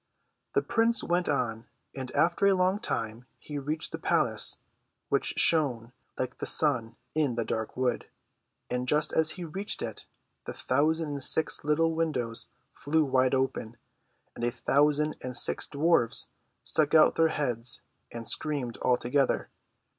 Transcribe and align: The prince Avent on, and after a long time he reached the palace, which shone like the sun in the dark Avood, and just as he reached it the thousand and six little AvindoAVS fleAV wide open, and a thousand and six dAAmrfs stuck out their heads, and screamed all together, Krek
The 0.55 0.63
prince 0.63 1.03
Avent 1.03 1.29
on, 1.31 1.67
and 1.95 2.09
after 2.13 2.47
a 2.47 2.55
long 2.55 2.79
time 2.79 3.27
he 3.37 3.59
reached 3.59 3.91
the 3.91 3.99
palace, 3.99 4.57
which 5.09 5.35
shone 5.37 5.91
like 6.17 6.37
the 6.39 6.47
sun 6.47 6.95
in 7.13 7.35
the 7.35 7.45
dark 7.45 7.75
Avood, 7.77 8.05
and 8.67 8.87
just 8.87 9.13
as 9.13 9.29
he 9.37 9.45
reached 9.45 9.83
it 9.83 10.07
the 10.47 10.53
thousand 10.53 11.09
and 11.11 11.21
six 11.21 11.63
little 11.63 11.95
AvindoAVS 11.95 12.47
fleAV 12.75 13.09
wide 13.11 13.35
open, 13.35 13.77
and 14.33 14.43
a 14.43 14.49
thousand 14.49 15.17
and 15.21 15.37
six 15.37 15.67
dAAmrfs 15.67 16.29
stuck 16.63 16.95
out 16.95 17.13
their 17.13 17.27
heads, 17.27 17.83
and 18.11 18.27
screamed 18.27 18.77
all 18.77 18.97
together, 18.97 19.51
Krek 19.53 19.77